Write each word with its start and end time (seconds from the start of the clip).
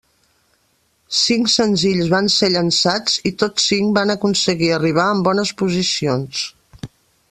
Cinc 1.17 1.51
senzills 1.55 2.09
van 2.15 2.31
ser 2.37 2.49
llançats 2.55 3.19
i 3.31 3.35
tots 3.45 3.69
cinc 3.75 3.95
van 4.01 4.17
aconseguir 4.17 4.75
arribar 4.81 5.09
en 5.15 5.25
bones 5.31 5.57
posicions. 5.65 6.47